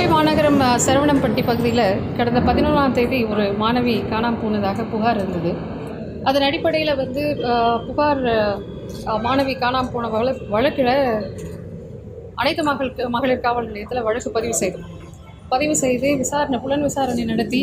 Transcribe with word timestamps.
கோவை 0.00 0.12
மாநகரம் 0.12 0.60
சரவணம்பட்டி 0.84 1.42
பகுதியில் 1.48 1.82
கடந்த 2.18 2.40
பதினொன்றாம் 2.46 2.94
தேதி 2.98 3.18
ஒரு 3.32 3.42
மாணவி 3.62 3.94
காணாமல் 4.12 4.38
போனதாக 4.42 4.84
புகார் 4.92 5.18
இருந்தது. 5.20 5.50
அதன் 6.28 6.46
அடிப்படையில் 6.46 6.92
வந்து 7.00 7.22
புகார் 7.86 8.22
மாணவி 9.26 9.54
காணாமல் 9.64 9.92
போன 9.94 10.08
வழ 10.14 10.32
வழக்கில் 10.54 10.88
அனைத்து 12.40 12.64
மகளுக்கு 12.70 13.10
மகளிர் 13.16 13.44
காவல் 13.46 13.68
நிலையத்தில் 13.68 14.06
வழக்கு 14.08 14.32
பதிவு 14.38 14.54
செய்தோம் 14.62 14.86
பதிவு 15.52 15.76
செய்து 15.82 16.08
விசாரணை 16.22 16.60
புலன் 16.64 16.86
விசாரணை 16.88 17.26
நடத்தி 17.32 17.62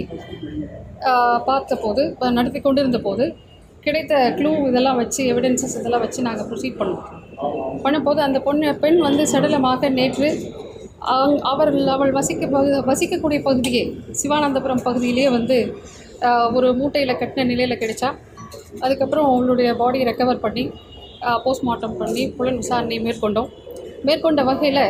பார்த்தபோது 1.49 2.05
நடத்தி 2.39 2.61
கொண்டிருந்த 2.67 3.01
போது 3.07 3.27
கிடைத்த 3.87 4.21
க்ளூ 4.37 4.53
இதெல்லாம் 4.69 5.01
வச்சு 5.03 5.23
எவிடன்சஸ் 5.33 5.77
இதெல்லாம் 5.81 6.05
வச்சு 6.05 6.27
நாங்கள் 6.29 6.49
ப்ரொசீட் 6.51 6.79
பண்ணோம். 6.83 7.03
பண்ணும்போது 7.85 8.21
அந்த 8.27 8.37
பொண்ணு 8.47 8.77
பெண் 8.85 9.01
வந்து 9.09 9.25
சடலமாக 9.33 9.89
நேற்று 9.99 10.31
அங்- 11.01 11.41
அவர் 11.43 11.71
அவள் 11.87 12.11
வசிக்க 12.11 12.47
பகு 12.47 12.83
வசிக்கக்கூடிய 12.87 13.43
பகுதியே 13.43 13.83
சிவானந்தபுரம் 14.11 14.83
பகுதியிலேயே 14.83 15.29
வந்து 15.29 15.57
ஒரு 16.53 16.73
மூட்டையில் 16.73 17.19
கட்டின 17.19 17.45
நிலையில் 17.45 17.79
கிடைச்சா 17.79 18.09
அதுக்கப்புறம் 18.79 19.25
அவளுடைய 19.25 19.73
பாடியை 19.73 20.05
ரெக்கவர் 20.07 20.39
பண்ணி 20.39 20.63
போஸ்ட்மார்ட்டம் 21.45 21.97
பண்ணி 21.97 22.27
புலன் 22.29 22.55
விசாரணை 22.55 22.99
மேற்கொண்டோம். 22.99 23.49
மேற்கொண்ட 24.03 24.43
வகையில் 24.43 24.83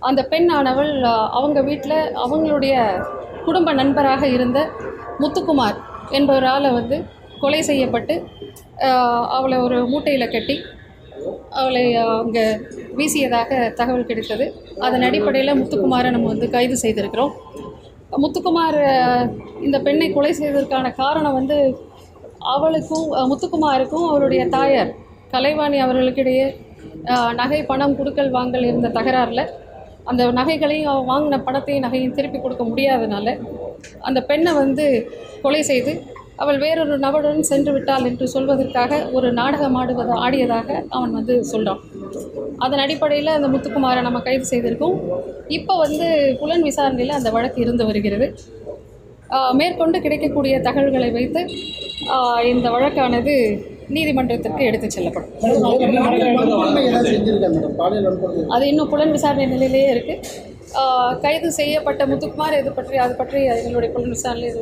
அந்த 0.00 0.22
பெண் 0.24 0.48
ஆனவள் 0.48 0.92
அவங்க 1.30 1.60
வீட்டில் 1.60 1.98
அவங்களுடைய 2.16 2.74
குடும்ப 3.44 3.72
நண்பராக 3.72 4.26
இருந்த 4.28 4.58
முத்துக்குமார் 5.20 5.78
என்பவரால் 6.10 6.72
வந்து 6.72 6.96
கொலை 7.38 7.62
செய்யப்பட்டு 7.62 8.14
அவளை 9.30 9.58
ஒரு 9.58 9.86
மூட்டையில் 9.86 10.28
கட்டி 10.28 10.56
அவளை 11.50 11.84
அங்கே 12.16 12.44
வீசியதாக 12.98 13.50
தகவல் 13.80 14.08
கிடைத்தது. 14.10 14.46
அதன் 14.86 15.06
அடிப்படையில் 15.08 15.58
முத்துக்குமாரை 15.60 16.10
நம்ம 16.16 16.30
வந்து 16.34 16.48
கைது 16.56 16.76
செய்திருக்கிறோம். 16.84 17.32
முத்துக்குமார் 18.22 18.80
இந்த 19.66 19.76
பெண்ணை 19.86 20.08
கொலை 20.10 20.32
செய்ததற்கான 20.38 20.92
காரணம் 21.02 21.36
வந்து 21.38 21.56
அவளுக்கும் 22.54 23.06
முத்துக்குமாருக்கும் 23.30 24.06
அவருடைய 24.10 24.42
தாயார் 24.56 24.92
கலைவாணி 25.32 25.78
அவர்களுக்கிடையே 25.84 26.46
நகை 27.40 27.60
பணம் 27.70 27.96
கொடுக்கல் 27.98 28.34
வாங்கல் 28.36 28.68
இருந்த 28.68 28.88
தகராறில் 28.88 29.44
அந்த 30.10 30.22
நகைகளையும் 30.38 31.08
வாங்கின 31.10 31.38
பணத்தையும் 31.42 31.84
நகையும் 31.86 32.14
திருப்பி 32.14 32.38
கொடுக்க 32.40 32.64
முடியாதனால 32.64 33.34
அந்த 34.00 34.18
பெண்ணை 34.28 34.52
வந்து 34.54 34.86
கொலை 35.42 35.62
செய்து 35.62 35.92
அவள் 36.36 36.58
வேறொரு 36.58 36.94
நபருடன் 36.98 37.48
சென்று 37.50 37.70
விட்டாள் 37.72 38.06
என்று 38.08 38.26
சொல்வதற்காக 38.34 38.98
ஒரு 39.12 39.28
நாடகம் 39.32 39.76
ஆடுவது 39.80 40.14
ஆடியதாக 40.24 40.68
அவன் 40.88 41.12
வந்து 41.12 41.34
சொல்கிறான் 41.44 41.82
அதன் 42.64 42.82
அடிப்படையில் 42.84 43.36
அந்த 43.36 43.48
முத்துக்குமாரை 43.52 44.00
நம்ம 44.06 44.20
கைது 44.26 44.46
செய்திருக்கோம். 44.52 44.96
இப்போ 45.58 45.74
வந்து 45.84 46.06
புலன் 46.40 46.66
விசாரணையில் 46.68 47.18
அந்த 47.18 47.30
வழக்கு 47.36 47.60
இருந்து 47.64 47.86
வருகிறது. 47.90 48.28
மேற்கொண்டு 49.60 49.98
கிடைக்கக்கூடிய 50.04 50.54
தகவல்களை 50.66 51.08
வைத்து 51.16 51.40
இந்த 52.50 52.66
வழக்கானது 52.74 53.32
நீதிமன்றத்திற்கு 53.94 54.62
எடுத்துச் 54.68 54.94
செல்லப்படும். 54.96 55.32
அது 58.54 58.64
இன்னும் 58.72 58.92
புலன் 58.92 59.14
விசாரணை 59.16 59.46
நிலையிலேயே 59.54 59.88
இருக்குது 59.94 60.44
கைது 61.24 61.48
செய்யப்பட்ட 61.58 62.02
முத்துக்குமார் 62.10 62.56
இது 62.62 62.70
பற்றி 62.78 62.96
அது 63.04 63.14
பற்றி 63.20 63.40
எங்களுடைய 63.52 63.90
புலன் 63.94 64.14
விசாரணை 64.14 64.48
இது 64.52 64.58